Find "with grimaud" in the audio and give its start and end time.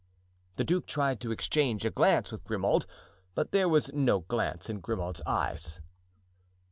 2.31-2.87